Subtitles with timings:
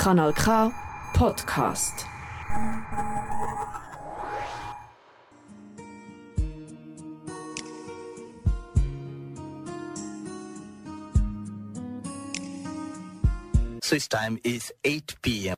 [0.00, 0.72] Kanal K
[1.12, 2.06] Podcast.
[13.82, 15.54] Swiss time is 8 p.m.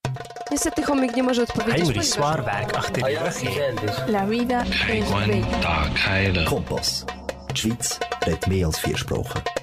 [0.50, 2.04] Niestety chomik nie może odpowiedzieć.
[2.04, 4.08] Zwaarwerk achter die Rüche.
[4.08, 6.44] La vida es bella.
[6.48, 7.06] Kompass.
[7.54, 9.61] Die Schweiz redet mehr als vier Sprachen.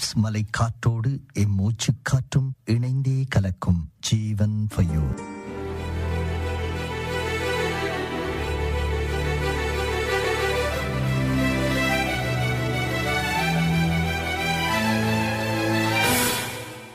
[0.00, 5.02] Alps மலை காற்றோடு M மூச்சு காற்றும் இணைந்தே கலக்கும் ஜீவன் ஃபயோ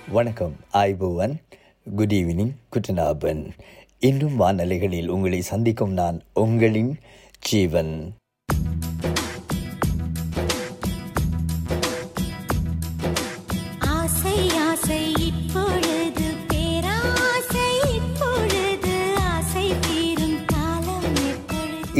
[0.09, 0.55] வணக்கம்.
[0.71, 1.35] ஐபோவன்
[1.95, 3.45] good evening குட்டநாபன்
[3.99, 6.93] இன்னும் வானலைகளில் உங்களை சந்திக்கும் நான் உங்களின்
[7.51, 7.95] ஜீவன்.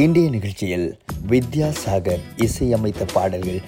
[0.06, 3.60] இன்றைய நிகழ்ச்சியில் வித்யாசாகர் இசையமைத்த பாடல்கள்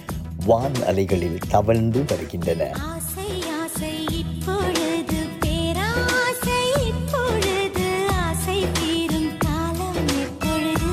[0.45, 2.71] வான் அலைகளில் தவழ்ந்து வருகின்றன.
[2.73, 10.91] ஆசை ஆசை இப்பொழுது பேராசை இப்பொழுது ஆசை தீரும் காலம் எப்பொழுது?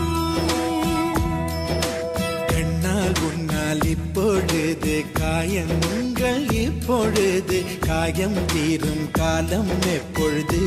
[2.46, 10.62] கண்ணால் உன்னால் இப்பொழுது காயங்கள் இப்பொழுது காயம் தீரும் காலம் எப்பொழுது?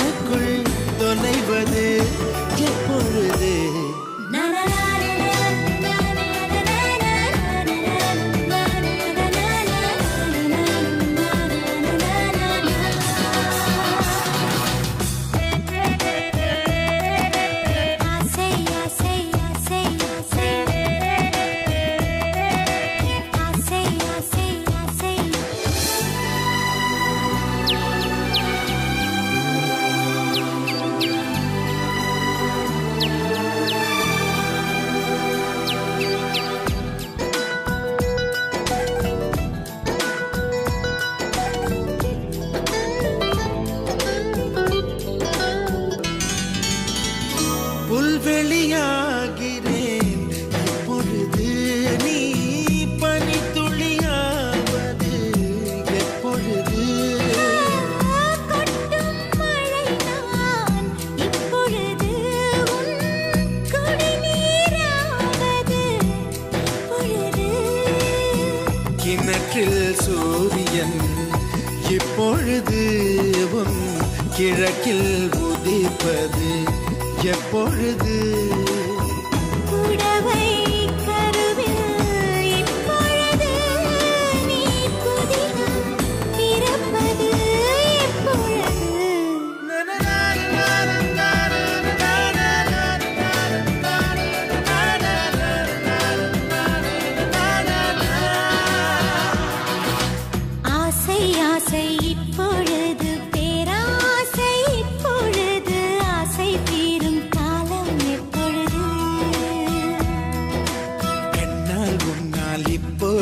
[0.00, 0.52] மனதுக்குள்
[1.00, 1.86] தொலைவது
[2.66, 3.54] எப்பொழுது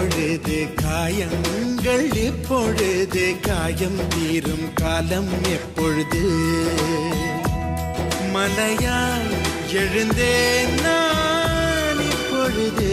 [0.08, 6.22] இப்பொழுது காயங்கள் இப்பொழுது காயம் தீரும் காலம் எப்பொழுது?
[8.32, 9.28] மலையால்
[9.72, 12.90] எழுந்தேன் நான் இப்பொழுது.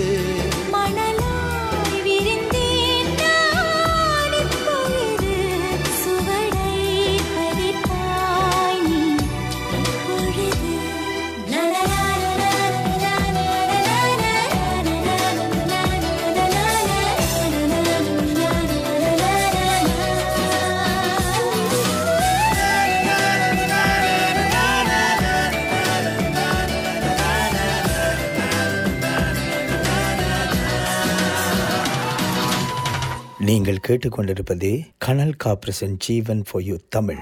[33.55, 37.19] நீங்கள் கேட்டுக்கொண்டிருப்பது கனல் காப்ரசன் ஜீவன் ஃபார் யூ தமிழ்.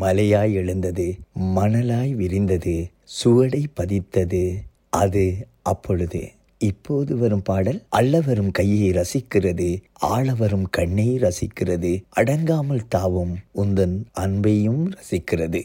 [0.00, 1.18] மலையாய் எழுந்தது
[1.56, 4.42] மணலாய் விரிந்தது சுவடை பதித்தது.
[4.90, 8.22] அது அப்பொழுது இப்போது வரும் பாடல் அள்ள
[8.52, 15.62] கையை ரசிக்கிறது ஆளவரும் கண்ணை ரசிக்கிறது அடங்காமல் தாவும் உந்தன் அன்பையும் ரசிக்கிறது.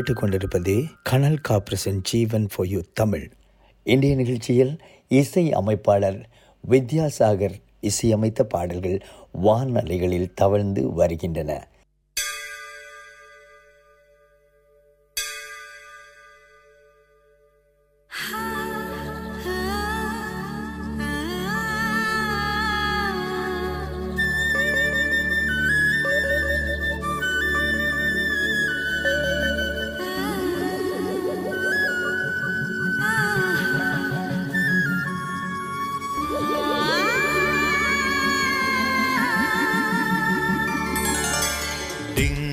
[0.00, 3.30] கேட்டுக்கொண்டிருப்பது கனல் காப்ரஸின் ஜீவன் ஃபார் யூ தமிழ்.
[3.82, 4.78] இன்றைய நிகழ்ச்சியில்
[5.08, 6.24] இசை அமைப்பாளர்
[6.70, 9.02] வித்யாசாகர் இசையமைத்த பாடல்கள்
[9.42, 11.69] வானலைகளில் தவழ்ந்து வருகின்றன.
[42.20, 42.49] ding.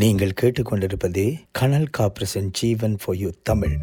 [0.00, 1.22] நீங்கள் கேட்டுக்கொண்டிருப்பது
[1.52, 3.76] கனல் காப்ரஸின் Jeevan for you Tamil.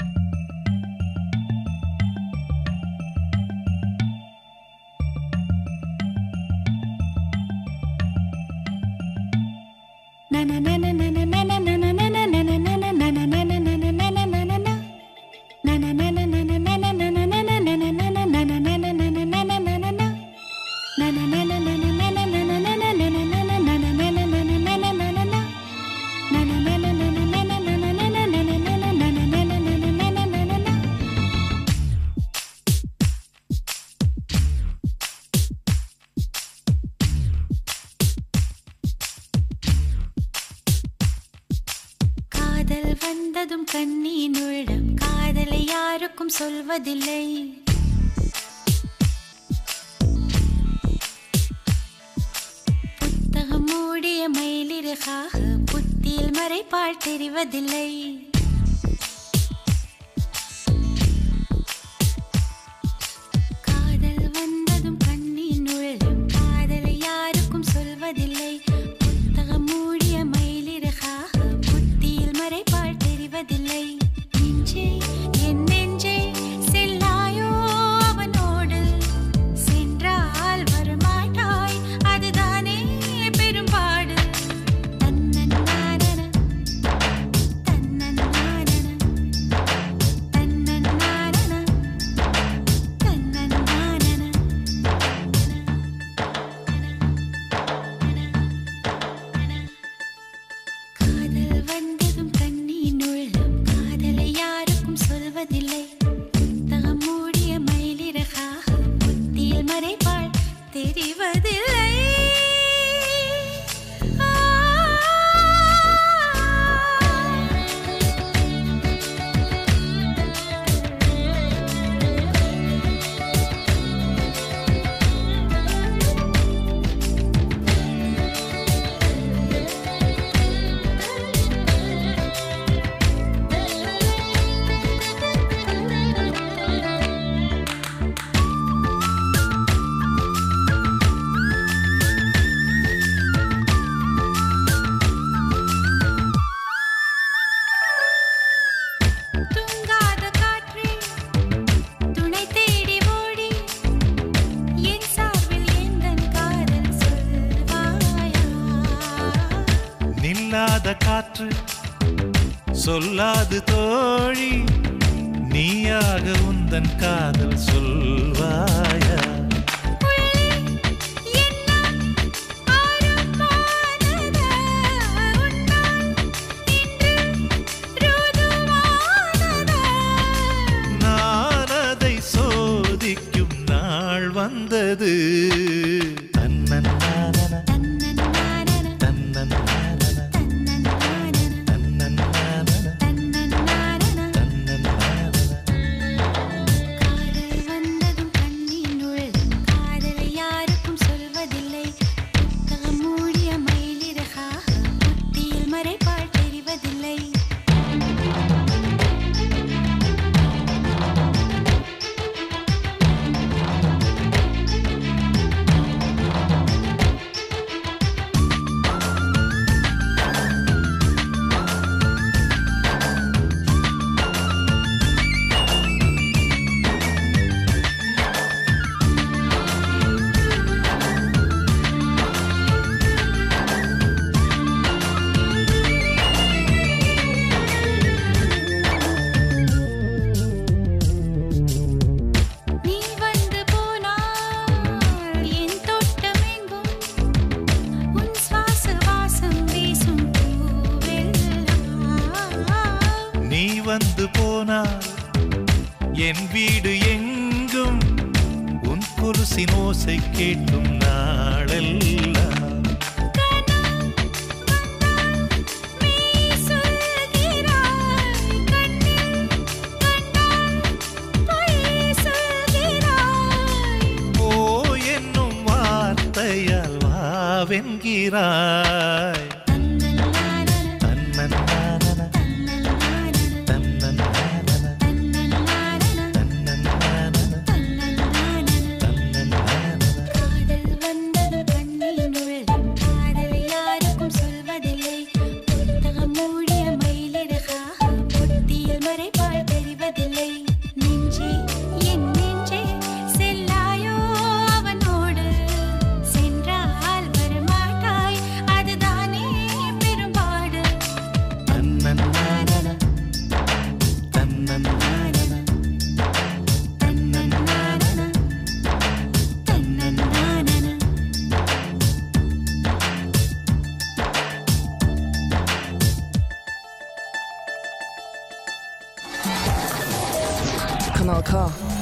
[331.24, 331.52] Kanal K.
[331.52, 331.93] இன்றைய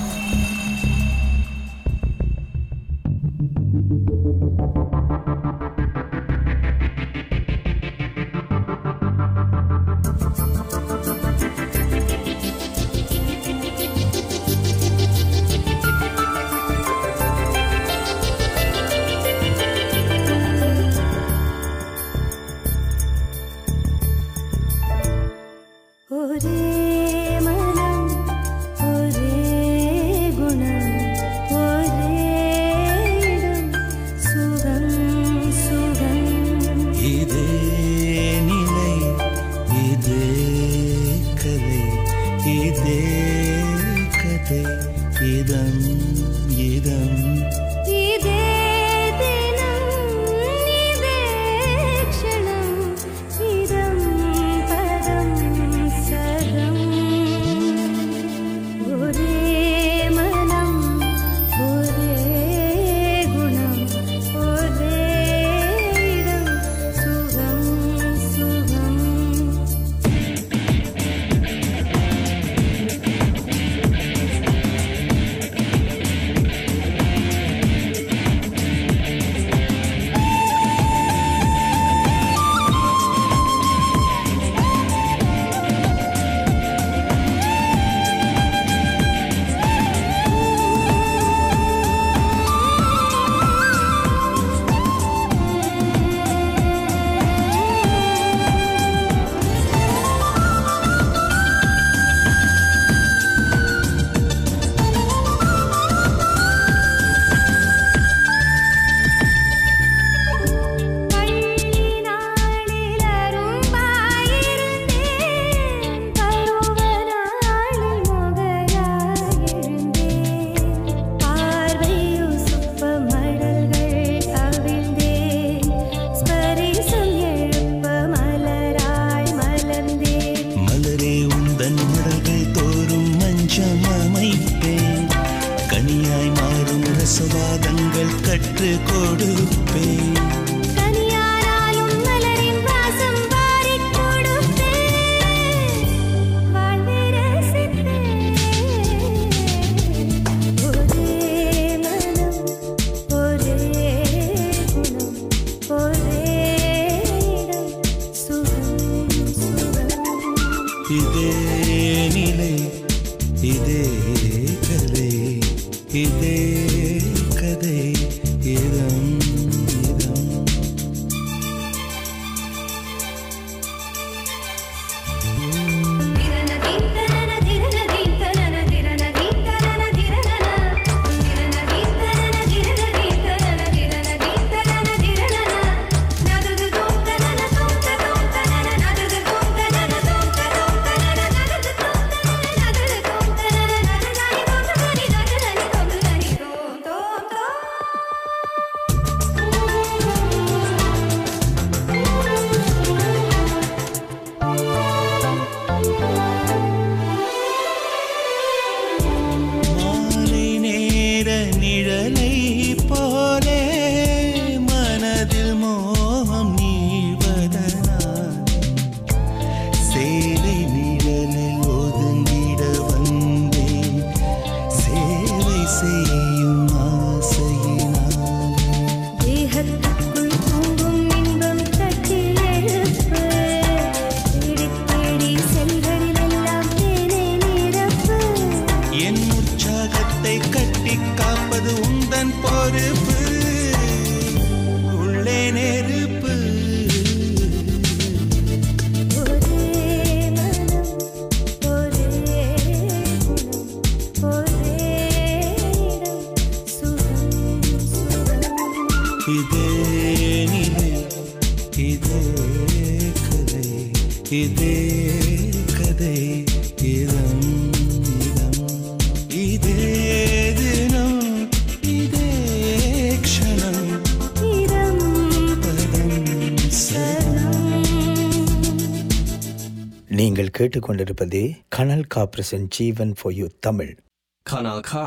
[280.87, 283.97] கொண்டிருப்பதே கனல் காப்ரஸின் Jeevan for you Tamil.
[284.43, 285.01] Kanal K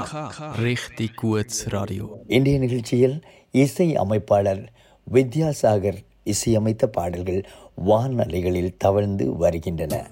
[0.56, 2.08] ரெஹ்தி குவட்ஸ் radio.
[2.26, 4.66] இன்றைய நிகழ்ச்சியில் இசை அமைப்பாளர்
[5.12, 7.48] வித்யாசாகர் இசையமைத்த பாடல்கள்
[7.86, 10.10] வானலைகளில் தவழ்ந்து வருகின்றன.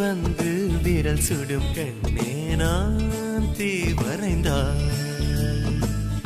[0.00, 0.50] வந்து
[0.82, 2.98] விரல் சுடும் கண்ணே நான்
[3.56, 4.84] தீ வரைந்தார்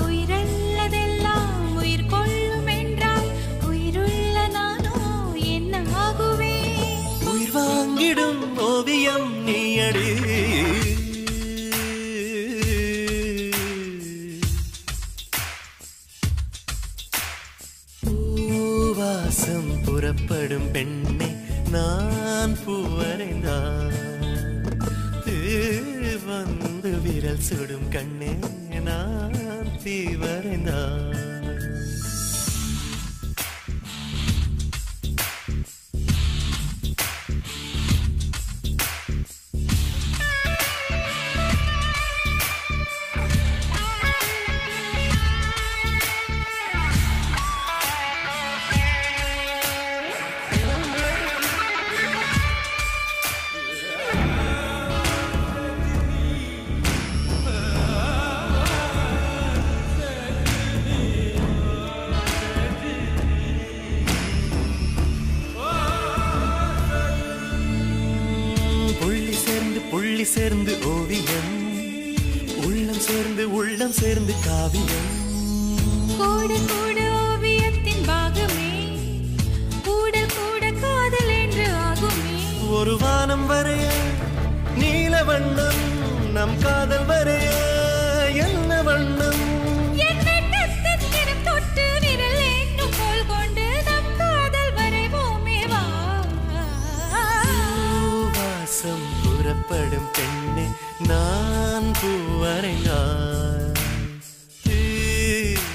[0.06, 3.28] உயிரல்லதெல்லாம் உயிர் கொள்ளும் என்றால்
[3.68, 4.96] உயிருள்ள நானோ
[5.48, 6.54] என்ன ஆகுவே?
[8.66, 10.08] ஓவியம் நீ அடி
[19.86, 21.28] புறப்படும் பெண்ணே
[21.70, 22.13] நான்
[22.44, 23.94] தான் பூவரைந்தார்
[26.24, 28.32] வந்து விரல் சுடும் கண்ணே
[28.80, 29.38] நான்
[29.84, 31.13] தீவரைந்தார்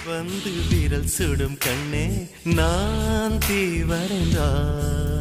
[0.05, 2.05] வந்து விரல் சுடும் கண்ணே
[2.55, 5.18] நான் தீ வரைந்தார்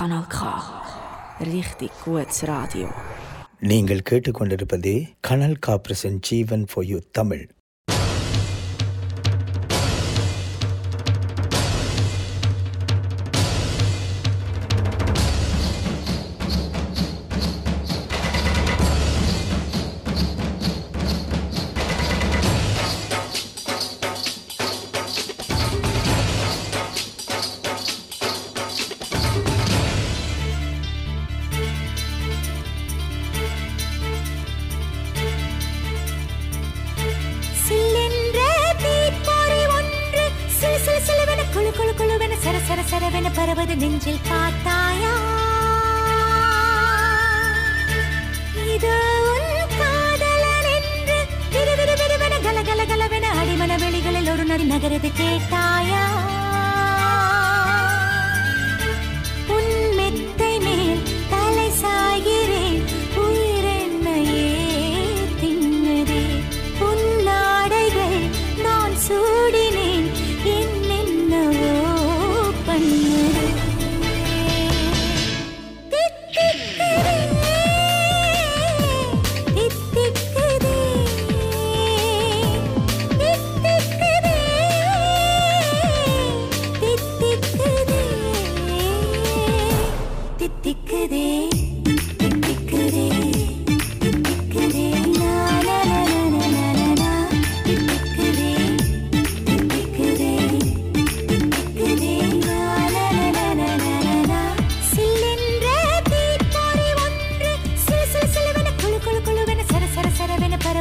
[0.00, 0.36] Kanal K.
[1.46, 2.86] Richtig gutes Radio.
[3.70, 7.42] நீங்கள் கேட்டுக்கொண்டிருப்பது கனல் காப்ரஸின் ஜீவன் ஃபார் யூ தமிழ்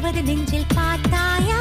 [0.09, 1.58] அவர் நெஞ்சில் பார்த்தாயா?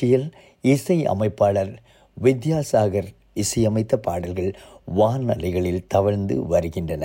[0.00, 0.28] நிகழ்ச்சியில்
[0.64, 1.72] இசை அமைப்பாளர்
[2.16, 4.52] வித்யாசாகர் இசையமைத்த பாடல்கள்
[4.96, 7.04] வானலைகளில் தவழ்ந்து வருகின்றன.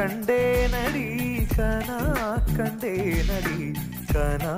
[0.00, 0.42] கண்டே
[0.72, 1.06] நடி
[1.56, 1.96] கனா
[2.56, 2.92] கண்டே
[3.28, 3.58] நடி
[4.12, 4.52] கனா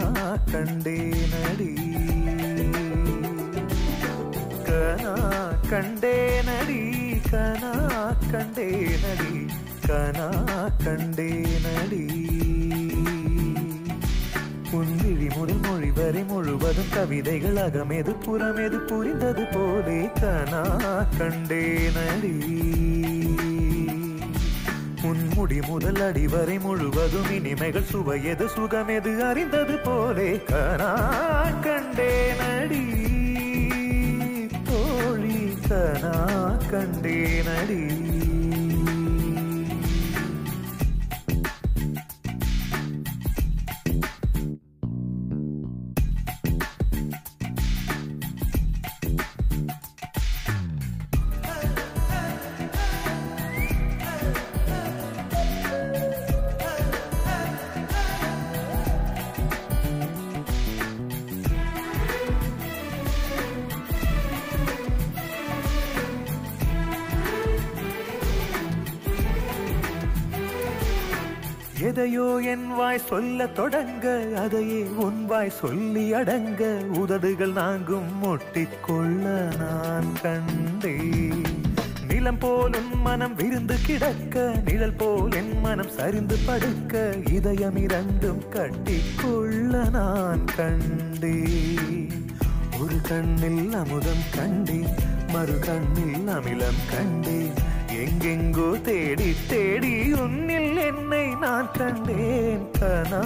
[0.53, 0.95] கண்டே
[1.33, 1.71] நடி
[4.69, 5.15] கனா
[5.71, 6.15] கண்டே
[6.49, 6.79] நடி
[7.33, 7.73] கனா
[8.33, 8.69] கண்டே
[9.05, 9.35] நடி
[9.89, 10.29] கனா
[10.85, 11.29] கண்டே
[11.67, 12.05] நடி
[14.73, 20.65] உன்விழி முதல் மொழி வரை முழுவதும் கவிதைகள் அகமெது புறமெது புரிந்தது போலே கனா
[21.19, 21.65] கண்டே
[25.43, 30.93] முடி முதல் அடி வரை முழுவதும் இனிமைகள் சுவையது சுகமெது அறிந்தது போலே கனா
[31.61, 32.85] கண்டே நடி.
[34.65, 38.02] தோழி கனா கண்டே நடி.
[72.93, 76.63] வாய் சொல்ல தொடங்க அதையே உன் வாய் சொல்லி அடங்க.
[76.99, 79.25] உதடுகள் நாங்கும் முட்டிக்கொள்ள
[79.57, 80.95] நான் கண்டே
[82.09, 89.91] நிலம் போல் உன் மனம் விருந்து கிடக்க நிழல் போல் என் மனம் சரிந்து படுக்க இதயம் இரண்டும் கட்டிக்கொள்ள
[89.91, 91.37] நான் கண்டே
[92.81, 94.81] ஒரு கண்ணில் அமுதம் கண்டே
[95.33, 97.72] மறு கண்ணில் அமிலம் கண்டேன்.
[98.03, 102.65] எங்கெங்கோ தேடி தேடி உன்னில் என்னை நான் கண்டேன்.
[102.81, 103.21] கனா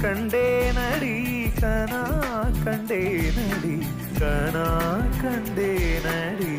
[0.00, 1.14] கண்டேன் அடி
[1.60, 2.02] கனா
[2.64, 3.76] கண்டேன் அடி
[4.20, 4.66] கனா
[5.22, 6.52] கண்டேன் அடி.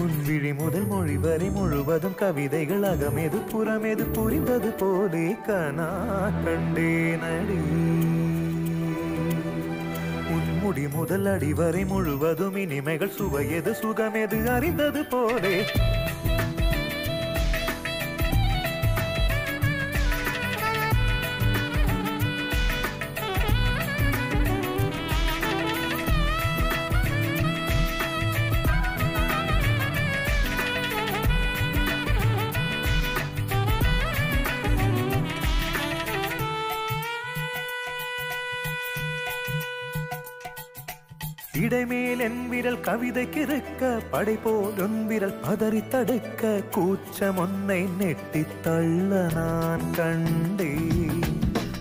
[0.00, 5.90] உன் விழி முதல் மொழி வரை முழுவதும் கவிதைகள் அகமெது புறமெது புரிந்தது போலே கனா
[6.44, 7.60] கண்டேன் அடி.
[10.62, 15.56] முடி முதல் அடி வரை முழுவதும் இனிமைகள் சுவையது சுகமெது அறிந்தது போலே.
[42.64, 50.68] விரல் கவிதை இருக்க படை போல் விரல் பதறி தடுக்க கூச்சம் ஒன்னை நெட்டி தள்ள நான் கண்டே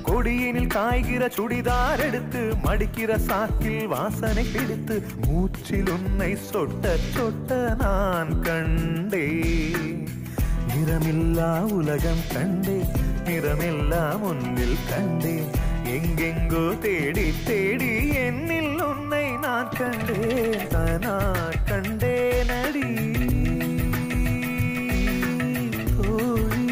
[0.04, 9.28] கொடியினில் காய்கிற சுடிதார் எடுத்து மடிக்கிற சாக்கில் வாசனை பிடித்து மூச்சில் உன்னை சொட்ட சொட்ட நான் கண்டே
[10.68, 12.80] நிறமில்லா உலகம் கண்டே
[13.28, 15.38] நிறமெல்லாம் உன்னில் கண்டே
[15.92, 19.01] எங்கெங்கோ தேடி தேடி என்னில் உன்
[19.52, 21.14] நான் கண்டேன் தானா
[21.70, 22.90] கண்டேன் அடி.
[25.90, 26.68] தோழி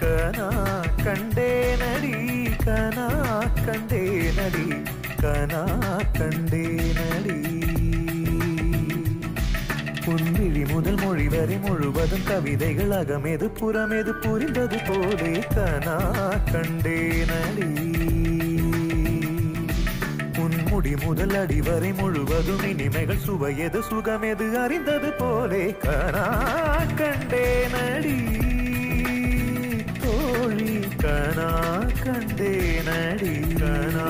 [0.00, 0.48] கனா
[1.04, 2.12] கண்டேன் அடி
[2.66, 3.06] கனா
[3.66, 4.66] கண்டேன் அடி
[5.22, 5.62] கனா
[6.18, 7.38] கண்டேன் அடி.
[10.04, 15.98] புன்விழி முதல் மொழி வரை முழுவதும் கவிதைகள் அகமெது புறமெது புரிந்தது போலே கனா
[16.52, 17.70] கண்டேன் அடி.
[20.78, 26.26] முடி முதல் அடி வரை முழுவதும் இனிமைகள் சுவையது சுகமெது அறிந்தது போலே கனா
[27.00, 28.14] கண்டேனடி
[29.98, 31.48] தோழி கனா
[32.02, 34.06] கண்டேனடி கனா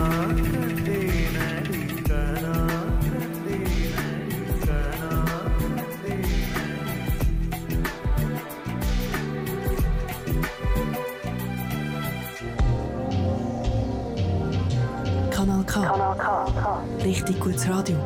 [17.08, 17.98] richtig gutes Radio.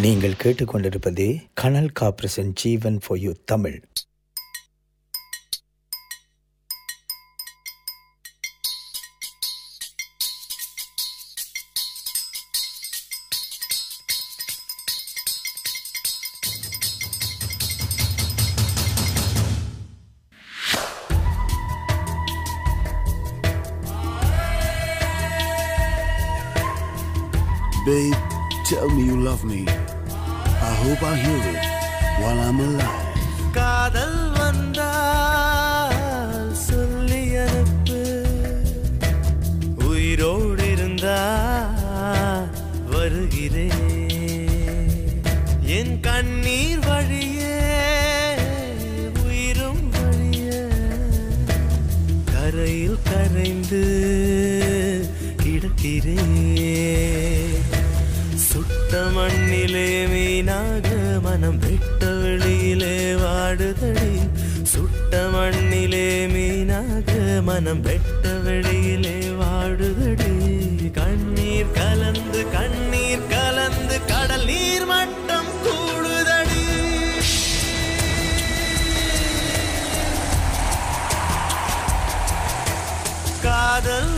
[0.00, 3.78] நீங்கள் கேட்டுக்கொண்டிருப்பது கனல் காப்ரஸின் ஜீவன் ஃபார் யூ தமிழ்
[53.04, 53.82] கரைந்து
[55.42, 56.18] கிடக்கிறே.
[58.34, 64.28] சுட்ட மண்ணிலே மீனாக மனம் வெட்ட வெளியிலே வாடுதடி.
[64.62, 69.75] சுட்ட மண்ணிலே மீனாக மனம் வெட்ட வெளியிலே வாடுதடி
[83.78, 84.15] காதல்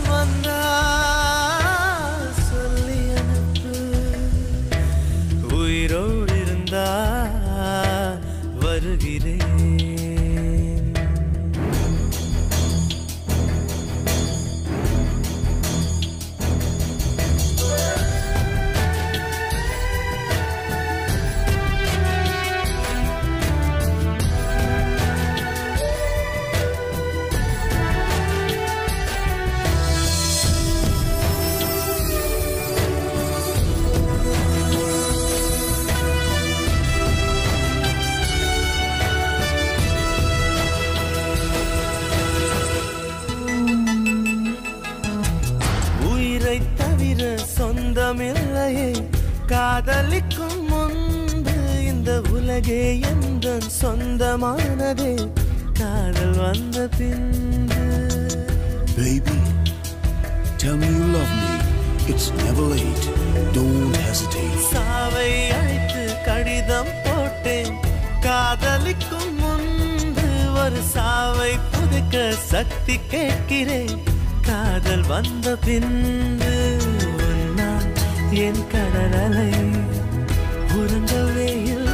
[52.60, 55.10] உலகே எந்த சொந்தமானதே
[55.78, 57.82] காதல் வந்த பின்பு
[58.94, 59.36] Baby,
[60.60, 61.52] tell me you love me.
[62.06, 63.04] It's never late.
[63.52, 64.56] Don't hesitate.
[64.70, 65.28] சாவை
[65.58, 67.72] அழைத்து கடிதம் போட்டேன்
[68.26, 70.26] காதலிக்கும் முன்பு
[70.62, 73.96] ஒரு சாவை புதுக்க சக்தி கேட்கிறேன்
[74.48, 76.54] காதல் வந்த பின்பு
[78.40, 79.50] என் கடலலை
[80.74, 81.87] உறங்கவே இல்லை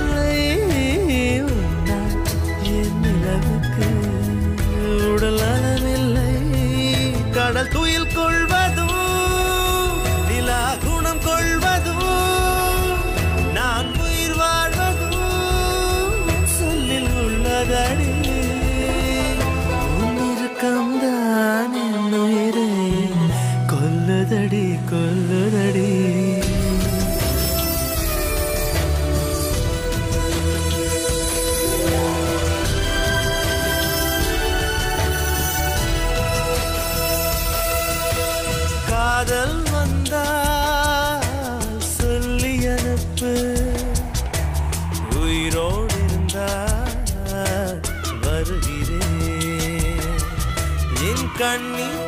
[7.44, 8.43] கடல் துயில் கொள்
[51.43, 52.02] கண்ணீர்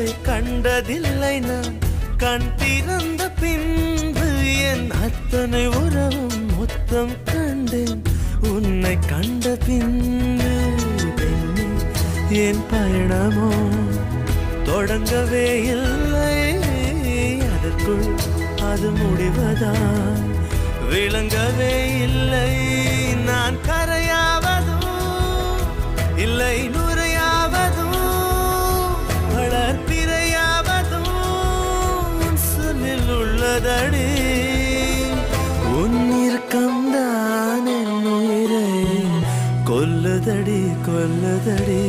[0.00, 1.78] உன்னை கண்டதில்லை நான்.
[2.16, 8.02] கண் திறந்த பின்பு என் அத்தனை உறவும் மொத்தம் கண்டேன்.
[8.42, 10.50] உன்னை கண்ட பின்பு
[12.30, 13.52] என் பயணமோ?
[14.64, 16.54] தொடங்கவே இல்லை.
[17.58, 18.14] அதற்குள்
[18.70, 19.76] அது முடிவதா?
[20.90, 22.74] விளங்கவே இல்லை.
[23.14, 24.88] நான் கரையாவதும்
[26.16, 26.70] இல்லை
[33.62, 34.04] மனதடி
[35.80, 37.68] உன்னிருக்கம் தான்
[39.68, 41.82] கொல்லுதடி கொல்லுதடி.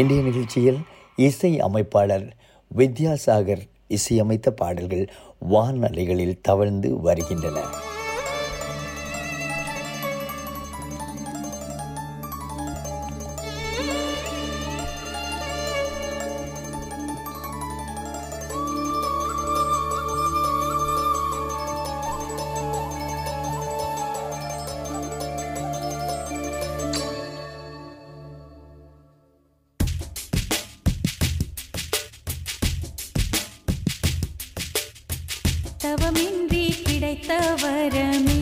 [0.00, 0.78] இன்றைய நிகழ்ச்சியில்
[1.16, 2.24] இசை அமைப்பாளர்
[2.70, 5.04] வித்யாசாகர் இசையமைத்த பாடல்கள்
[5.38, 7.58] வான் அலைகளில் தவழ்ந்து வருகின்றன.
[35.86, 37.32] தவமின்றி கிடைத்த
[37.62, 38.38] வரமே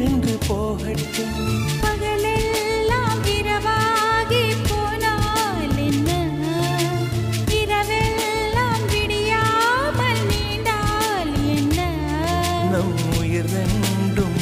[0.00, 1.38] நின்று போகட்டும்.
[1.80, 6.10] பகலெல்லாம் இரவாகி போனால் என்ன?
[7.60, 11.78] இரவெல்லாம் விடியாமல் நீண்டால் என்ன?
[12.72, 14.38] நம் உயிர் ரெண்டும்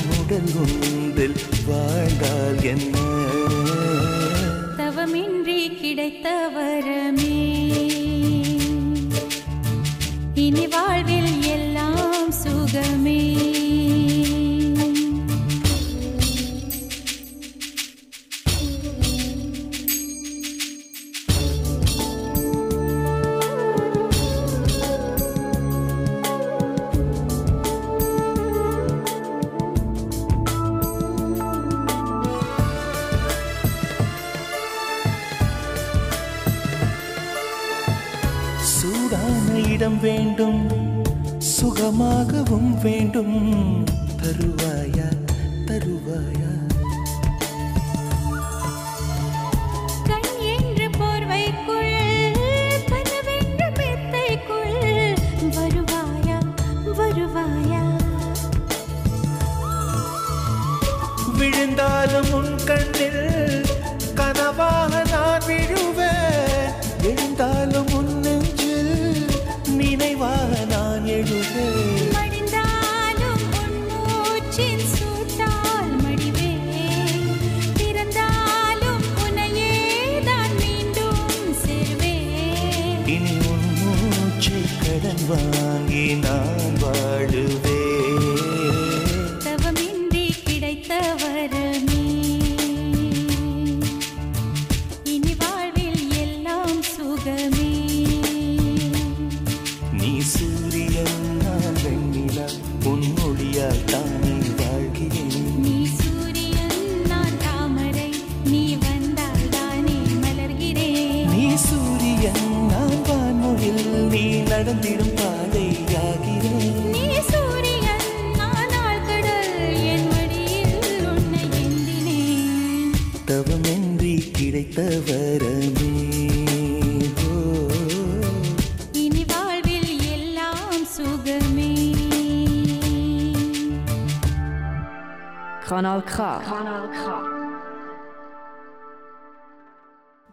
[4.76, 7.36] தவமின்றி கிடைத்த வரமே.
[10.34, 11.17] இனி வாழ்வில்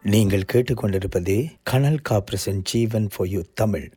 [0.03, 3.91] நீங்கள் கேட்டுக்கொண்டிருப்பது கனல் கா பிரசன் ஜீவன் ஃபார் யூ தமிழ்.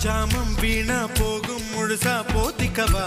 [0.00, 3.06] பஞ்சாமம் வீணா போகும் முழுசா போத்திக்கவா?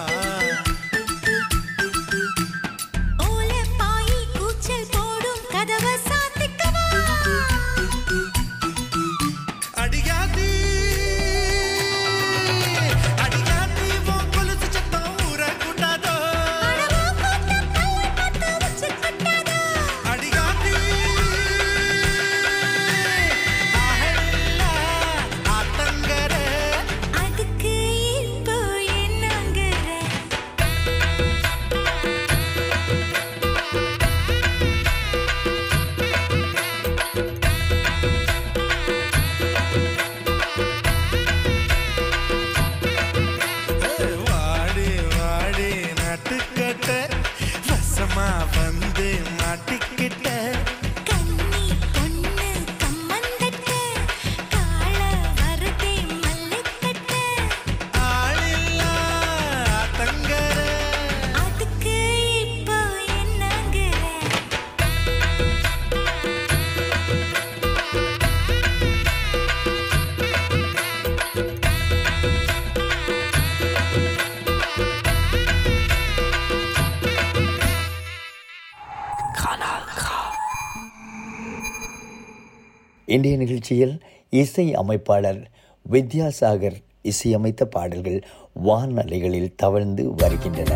[83.13, 83.93] இன்றைய நிகழ்ச்சியில்
[84.33, 85.39] இசை அமைப்பாளர்
[85.85, 88.19] வித்யாசாகர் இசையமைத்த பாடல்கள்
[88.65, 90.73] வானலைகளில் தவழ்ந்து வருகின்றன.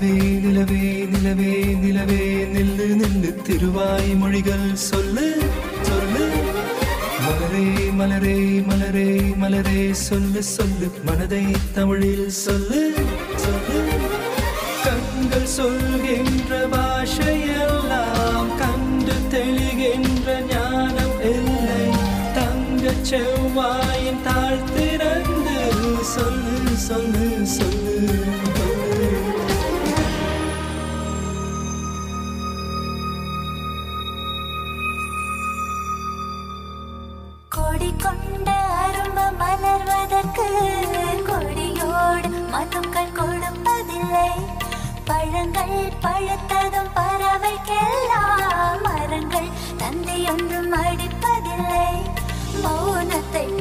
[0.00, 3.42] நிலவே நிலவே நிலவே நிலவே நில்லு நில்லு.
[3.42, 5.42] திருவாய் மொழிகள் சொல்லு
[5.82, 6.28] சொல்லு.
[7.24, 7.66] மலரே
[7.98, 10.90] மலரே மலரே மலரே சொல்லு சொல்லு.
[11.04, 11.44] மனதை
[11.74, 12.94] தமிழில் சொல்லு
[13.36, 13.82] சொல்லு.
[14.84, 21.82] கண்கள் சொல்கின்ற பாஷையெல்லாம் கண்டு தெளிகின்ற ஞானம் இல்லை.
[22.34, 25.58] தங்க செவ்வாயின் தாழ்த்திறந்து
[26.02, 27.46] சொல்லு சொல்லு சொல்லு.
[27.46, 27.79] சொல்லு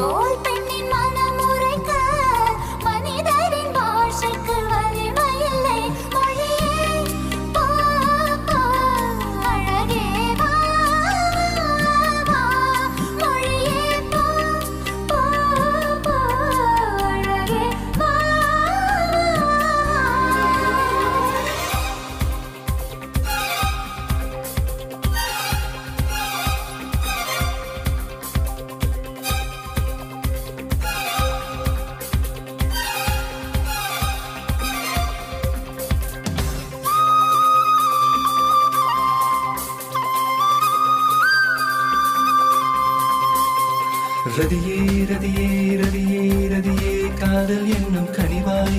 [0.02, 0.68] மௌனத்தை போல்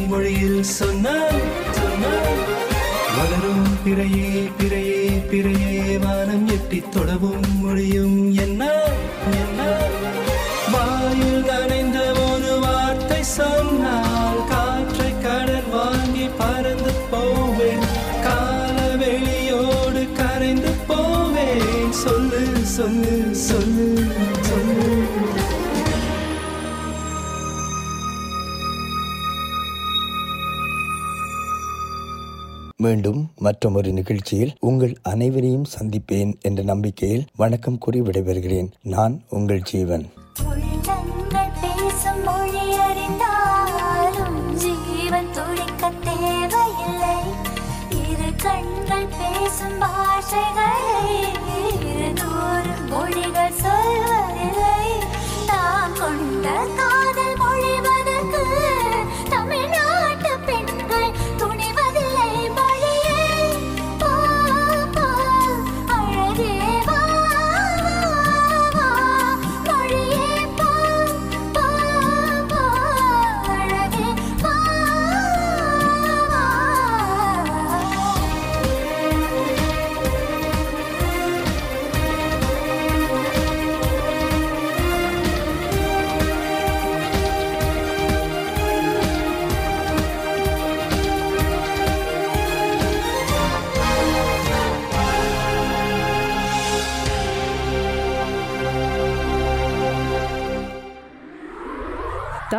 [0.08, 1.40] மொழியில் சொன்னால்
[1.70, 2.38] சொன்னாய்
[3.16, 8.62] வளரும் பிறையே பிறையே பிறையே வானம் எட்டி தொடவும் மொழியும் என்ன
[9.32, 9.60] என்ன.
[10.72, 17.86] வாயில் நனைந்த ஒரு வார்த்தை சொன்னால் காற்றை கடல் வாங்கி பறந்து போவேன்.
[18.22, 21.92] கால வெளியோடு கரைந்து போவேன்.
[21.92, 22.42] சொல்லு
[22.76, 23.99] சொல்லு சொல்லு.
[32.80, 38.70] மீண்டும் மற்றொரு நிகழ்ச்சியில் உங்கள் அனைவரையும் சந்திப்பேன் என்ற நம்பிக்கையில் வணக்கம் கூறி விடைபெறுகிறேன்.
[38.82, 40.06] நான் உங்கள் ஜீவன்.